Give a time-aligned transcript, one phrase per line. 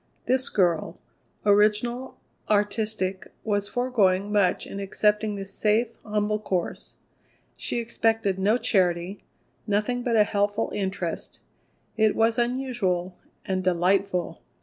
[0.25, 0.97] This girl,
[1.45, 2.17] original,
[2.49, 6.93] artistic, was foregoing much in accepting this safe, humble course.
[7.55, 9.23] She expected no charity,
[9.67, 11.37] nothing but a helpful interest.
[11.97, 14.41] It was unusual and delightful.